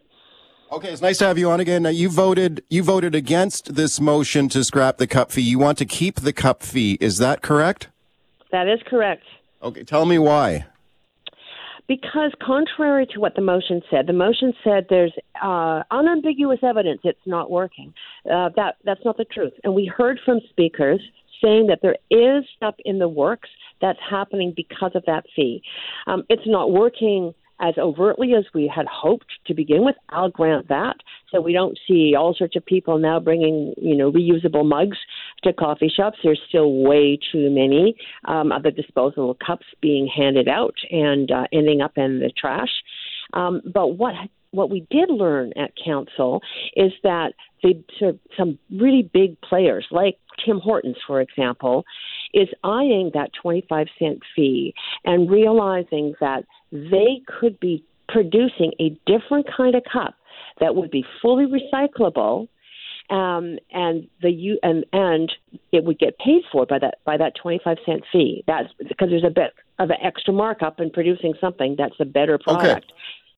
[0.71, 1.83] Okay, it's nice to have you on again.
[1.83, 5.43] Now, you voted you voted against this motion to scrap the cup fee.
[5.43, 6.97] You want to keep the cup fee.
[6.99, 7.89] Is that correct?
[8.51, 9.23] That is correct.
[9.61, 10.65] Okay, tell me why.
[11.87, 17.27] Because contrary to what the motion said, the motion said there's uh, unambiguous evidence it's
[17.27, 17.93] not working.
[18.25, 19.53] Uh, that that's not the truth.
[19.63, 20.99] And we heard from speakers
[21.43, 23.49] saying that there is stuff in the works
[23.81, 25.61] that's happening because of that fee.
[26.07, 29.95] Um, it's not working as overtly as we had hoped to begin with.
[30.09, 30.97] I'll grant that.
[31.31, 34.97] So we don't see all sorts of people now bringing, you know, reusable mugs
[35.43, 36.19] to coffee shops.
[36.23, 41.45] There's still way too many um, of the disposable cups being handed out and uh,
[41.51, 42.69] ending up in the trash.
[43.33, 44.13] Um, but what
[44.51, 46.41] what we did learn at council
[46.75, 47.83] is that the,
[48.37, 51.83] some really big players like Tim Hortons, for example,
[52.33, 54.73] is eyeing that 25 cent fee
[55.05, 60.15] and realizing that they could be producing a different kind of cup
[60.59, 62.47] that would be fully recyclable
[63.09, 65.31] um, and the you and and
[65.71, 68.43] it would get paid for by that by that 25 cent fee.
[68.47, 72.37] That's because there's a bit of an extra markup in producing something that's a better
[72.37, 72.67] product.
[72.69, 72.93] Okay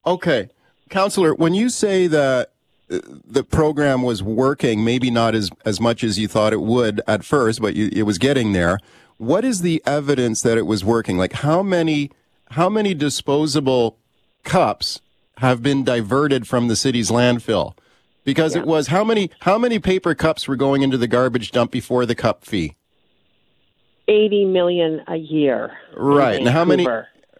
[0.05, 0.49] okay.
[0.89, 2.51] Counselor when you say that
[2.89, 7.23] the program was working, maybe not as, as much as you thought it would at
[7.23, 8.79] first, but you, it was getting there.
[9.17, 11.17] What is the evidence that it was working?
[11.17, 12.09] Like how many
[12.51, 13.97] how many disposable
[14.43, 15.01] cups
[15.37, 17.73] have been diverted from the city's landfill
[18.23, 18.61] because Yeah.
[18.61, 22.05] it was how many how many paper cups were going into the garbage dump before
[22.07, 22.75] the cup fee?
[24.07, 25.71] 80 million a year.
[25.95, 26.39] Right.
[26.39, 26.87] And how many?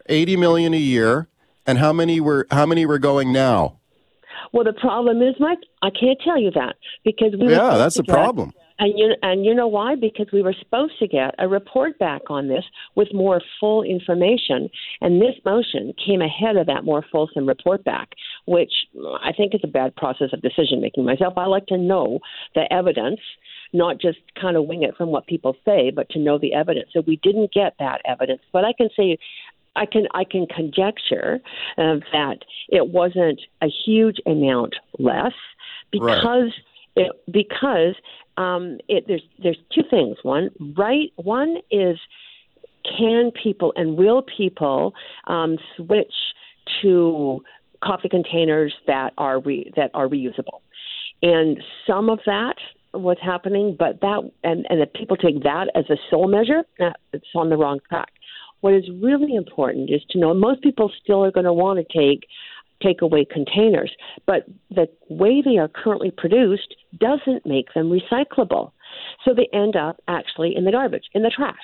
[0.06, 1.28] 80 million a year.
[1.66, 3.79] And how many were how many were going now?
[4.52, 7.96] Well, the problem is, Mike, I can't tell you that because we were Yeah, that's
[7.96, 8.54] the problem.
[8.82, 9.96] And you and you know why?
[9.96, 12.64] Because we were supposed to get a report back on this
[12.96, 14.70] with more full information,
[15.02, 18.14] and this motion came ahead of that more fulsome report back,
[18.46, 18.72] which
[19.22, 21.04] I think is a bad process of decision making.
[21.04, 22.20] Myself, I like to know
[22.56, 23.20] the evidence,
[23.74, 26.88] not just kind of wing it from what people say, but to know the evidence.
[26.94, 29.18] So we didn't get that evidence, but I can say
[29.80, 31.39] I can I can conjecture
[31.78, 35.34] uh, that it wasn't a huge amount less
[35.92, 36.52] because
[36.96, 37.96] it because
[38.38, 40.18] um, it, there's there's two things.
[40.24, 41.98] One right one is
[42.98, 44.94] can people and will people
[45.28, 46.13] um, switch
[46.82, 47.42] to
[47.84, 50.60] coffee containers that are re, that are reusable,
[51.22, 52.56] and some of that
[52.94, 56.98] was happening, but that and and if people take that as a sole measure, that
[57.13, 58.10] it's on the wrong track.
[58.62, 61.98] What is really important is to know most people still are going to want to
[61.98, 62.28] take
[62.84, 63.91] takeaway containers,
[64.26, 68.72] but the way they are currently produced doesn't make them recyclable.
[69.26, 71.56] So they end up actually in the garbage, in the trash.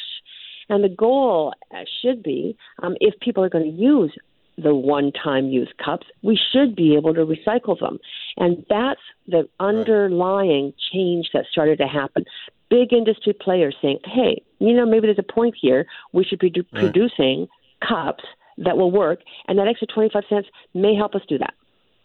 [0.70, 4.14] And the goal uh, should be um, if people are going to use
[4.58, 8.00] the one time use cups, we should be able to recycle them.
[8.38, 12.26] And that's the underlying change that started to happen.
[12.70, 15.86] Big industry players saying, hey, you know, maybe there's a point here.
[16.14, 16.82] We should be Right.
[16.82, 17.48] producing
[17.88, 18.24] cups
[18.58, 21.54] that will work, and that extra 25 cents may help us do that.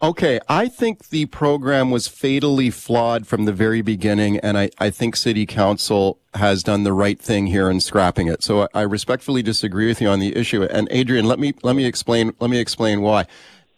[0.02, 4.88] Okay, I think the program was fatally flawed from the very beginning, and I, I
[4.88, 8.42] think City Council has done the right thing here in scrapping it.
[8.42, 10.62] So I, I respectfully disagree with you on the issue.
[10.62, 13.26] And Adriane, let me let me explain let me explain why.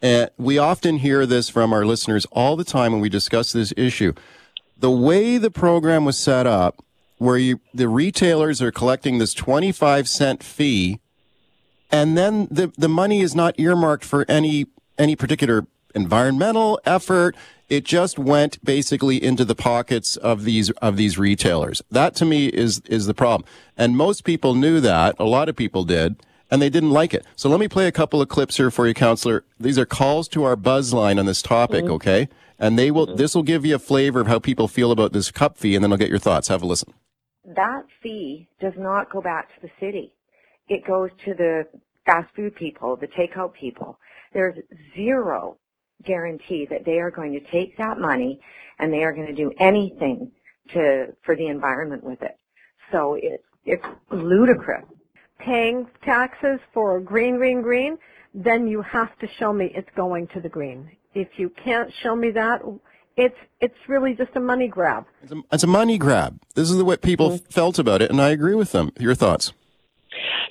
[0.01, 3.73] Uh, we often hear this from our listeners all the time when we discuss this
[3.75, 4.13] issue.
[4.77, 6.83] The way the program was set up,
[7.17, 10.99] where you the retailers are collecting this twenty five cent fee
[11.93, 14.65] and then the the money is not earmarked for any
[14.97, 17.35] any particular environmental effort.
[17.69, 21.83] It just went basically into the pockets of these of these retailers.
[21.91, 23.47] That to me is is the problem.
[23.77, 25.15] And most people knew that.
[25.19, 26.15] A lot of people did
[26.49, 27.25] and they didn't like it.
[27.35, 29.43] So let me play a couple of clips here for you councilor.
[29.59, 31.93] These are calls to our buzz line on this topic mm-hmm.
[31.93, 32.27] okay
[32.63, 33.17] and they will mm-hmm.
[33.17, 35.83] this will give you a flavor of how people feel about this cup fee and
[35.83, 36.93] then i'll get your thoughts have a listen
[37.45, 40.13] that fee does not go back to the city.
[40.69, 41.67] It goes to the
[42.05, 43.99] fast food people, the takeout people.
[44.33, 44.57] There's
[44.95, 45.57] zero
[46.05, 48.39] guarantee that they are going to take that money
[48.79, 50.31] and they are going to do anything
[50.73, 52.37] to for the environment with it.
[52.91, 54.85] So it's it's ludicrous.
[55.39, 57.97] paying taxes for green, green, green,
[58.33, 60.89] then you have to show me it's going to the green.
[61.13, 62.61] If you can't show me that,
[63.17, 65.05] it's it's really just a money grab.
[65.51, 68.55] it's a money grab this is the way people felt about it and i agree
[68.55, 69.53] with them your thoughts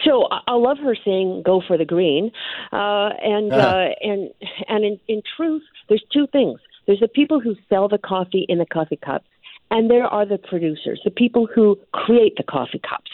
[0.04, 2.24] So I I love her saying "go for the green,"
[2.72, 3.68] uh, and Uh-huh.
[3.68, 4.20] uh, and
[4.68, 6.58] and in, in truth, there's two things.
[6.86, 9.28] There's the people who sell the coffee in the coffee cups,
[9.70, 11.64] and there are the producers, the people who
[12.04, 13.12] create the coffee cups.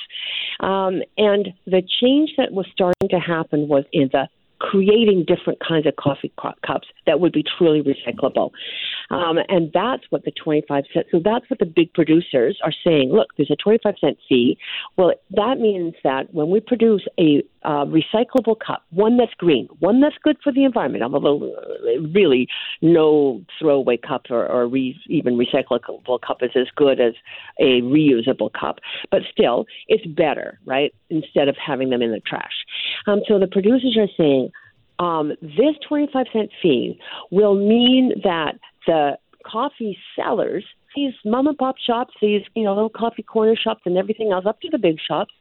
[0.61, 0.95] Um,
[1.31, 4.25] and the change that was starting to happen was in the
[4.61, 8.51] creating different kinds of coffee cu- cups that would be truly recyclable.
[9.11, 13.11] Um, and that's what the 25 cent, so that's what the big producers are saying.
[13.11, 14.59] Look, there's a 25 cent fee.
[14.97, 20.01] Well, that means that when we produce a uh, recyclable cup, one that's green, one
[20.01, 21.55] that's good for the environment, although
[22.13, 22.49] really
[22.83, 27.15] no throwaway cup or, or re, even recyclable cup is as good as
[27.59, 28.79] a reusable cup,
[29.11, 30.95] but still, it's better, right?
[31.11, 32.53] Instead of having them in the trash.
[33.07, 34.48] Um, so the producers are saying
[34.99, 36.99] um, this 25 cent fee
[37.31, 40.65] will mean that the coffee sellers,
[40.97, 44.47] these mom and pop shops, these you know little coffee corner shops, and everything else,
[44.47, 45.33] up to the big shops,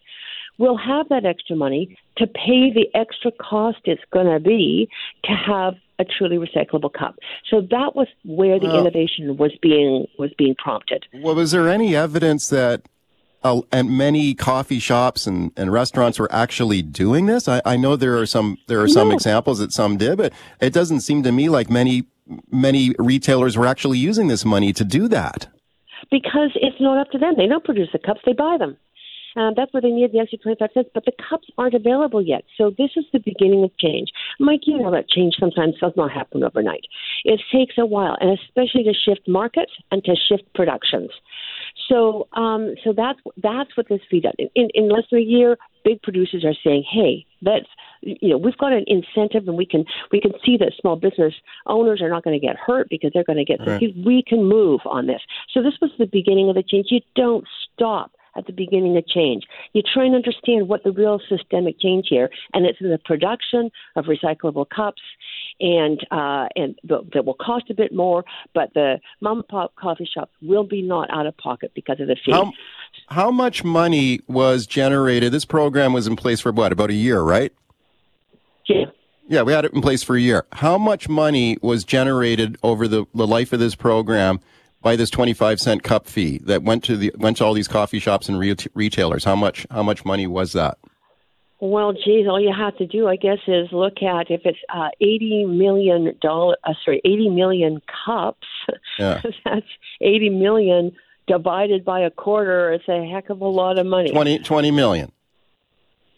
[0.58, 4.90] will have that extra money to pay the extra cost it's going to be
[5.24, 7.16] to have a truly recyclable cup.
[7.50, 11.06] So that was where the Well- innovation was being was being prompted.
[11.14, 12.82] Well, was there any evidence that
[13.44, 17.48] uh, and many coffee shops and, and restaurants were actually doing this?
[17.48, 19.14] I, I know there are some there are some No.
[19.16, 22.04] examples that some did, but it doesn't seem to me like many
[22.52, 25.48] many retailers were actually using this money to do that.
[26.12, 27.36] because it's not up to them.
[27.38, 28.78] They don't produce the cups; they buy them.
[29.36, 32.44] Um, that's where they need the extra 25 cents, but the cups aren't available yet.
[32.58, 34.10] So this is the beginning of change.
[34.40, 36.86] Mike, you know that change sometimes does not happen overnight.
[37.24, 41.12] It takes a while, and especially to shift markets and to shift productions.
[41.88, 44.34] So, um, so that's that's what this fee does.
[44.56, 47.68] In, in less than a year, big producers are saying, "Hey, let's
[48.02, 51.34] you know we've got an incentive, and we can we can see that small business
[51.66, 53.60] owners are not going to get hurt because they're going to get.
[53.66, 53.94] Right.
[54.06, 55.22] We can move on this.
[55.54, 56.88] So this was the beginning of the change.
[56.90, 59.44] You don't stop at the beginning of change.
[59.74, 63.72] You try and understand what the real systemic change here, and it's in the production
[63.96, 65.02] of recyclable cups,
[65.60, 68.24] and uh, and that will cost a bit more,
[68.54, 72.08] but the mom and pop coffee shops will be not out of pocket because of
[72.08, 72.32] the fee.
[72.32, 72.52] How,
[73.08, 75.32] how much money was generated?
[75.32, 77.52] This program was in place for what, about a year, right?
[78.68, 78.86] Yeah.
[79.30, 80.46] Yeah, we had it in place for a year.
[80.54, 84.40] How much money was generated over the, the life of this program
[84.82, 88.00] by this 25 cent cup fee that went to the went to all these coffee
[88.00, 89.24] shops and re- retailers?
[89.24, 90.78] How much how much money was that?
[91.60, 94.90] Well, geez, all you have to do, I guess, is look at if it's uh,
[95.02, 98.48] eighty million dollar, uh, sorry, eighty million cups.
[99.00, 99.22] Yeah.
[99.46, 99.66] That's
[100.02, 100.96] eighty million
[101.28, 102.74] divided by a quarter.
[102.74, 104.12] It's a heck of a lot of money.
[104.12, 105.12] 20, 20 million.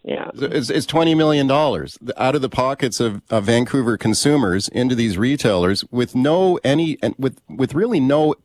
[0.04, 0.30] Yeah.
[0.34, 5.84] It's, it's $20 million out of the pockets of, of Vancouver consumers into these retailers
[5.92, 8.36] with no any, and with, with really no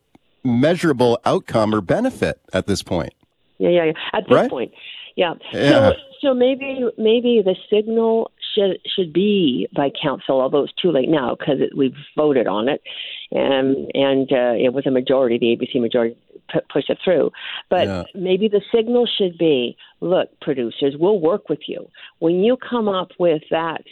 [0.45, 3.13] measurable outcome or benefit at this point.
[3.57, 3.91] Yeah, yeah, yeah.
[4.13, 4.49] At this Right?
[4.49, 4.71] point,
[5.15, 5.33] yeah.
[5.53, 5.91] Yeah.
[5.91, 11.09] So, so maybe maybe the signal should should be by council, although it's too late
[11.09, 12.81] now because we've voted on it,
[13.31, 16.15] and and uh, it was a majority, the ABC majority
[16.51, 17.31] pu- pushed it through.
[17.69, 18.03] But Yeah.
[18.13, 21.89] maybe the signal should be, look, producers, we'll work with you
[22.19, 23.83] when you come up with that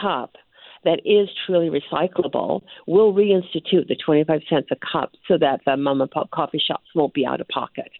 [0.00, 0.36] cup
[0.84, 6.00] that is truly recyclable, we'll reinstitute the 25 cents a cup so that the mom
[6.00, 7.90] and pop coffee shops won't be out of pocket.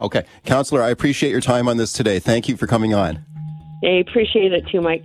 [0.00, 0.24] Okay.
[0.44, 2.18] Councilor, I appreciate your time on this today.
[2.18, 3.24] Thank you for coming on.
[3.82, 5.04] I appreciate it too, Mike.